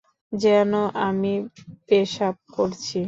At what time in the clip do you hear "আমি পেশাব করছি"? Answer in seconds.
1.01-2.99